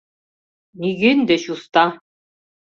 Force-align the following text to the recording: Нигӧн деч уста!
Нигӧн 0.79 1.19
деч 1.29 1.43
уста! 1.53 1.85